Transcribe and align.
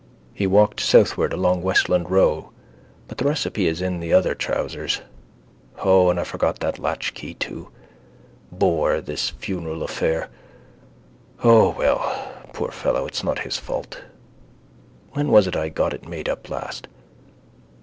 He 0.33 0.47
walked 0.47 0.79
southward 0.79 1.31
along 1.31 1.61
Westland 1.61 2.09
row. 2.09 2.49
But 3.07 3.19
the 3.19 3.25
recipe 3.25 3.67
is 3.67 3.83
in 3.83 3.99
the 3.99 4.11
other 4.13 4.33
trousers. 4.33 4.99
O, 5.83 6.09
and 6.09 6.19
I 6.19 6.23
forgot 6.23 6.59
that 6.61 6.79
latchkey 6.79 7.35
too. 7.35 7.69
Bore 8.51 8.99
this 8.99 9.29
funeral 9.29 9.83
affair. 9.83 10.29
O 11.43 11.69
well, 11.69 12.31
poor 12.51 12.71
fellow, 12.71 13.05
it's 13.05 13.23
not 13.23 13.37
his 13.45 13.57
fault. 13.59 14.01
When 15.11 15.27
was 15.29 15.45
it 15.45 15.55
I 15.55 15.69
got 15.69 15.93
it 15.93 16.09
made 16.09 16.27
up 16.27 16.49
last? 16.49 16.87